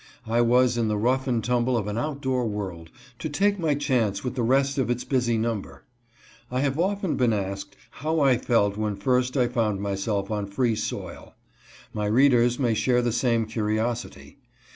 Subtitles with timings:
[0.25, 4.23] I was in the rough and tumble of an outdoor world, to take my chance
[4.23, 5.83] with the rest of its busy number.
[6.49, 10.75] I have often been asked, how I felt when first I found myself on free
[10.75, 11.35] soil.
[11.93, 14.39] My readers may share the same curiosity.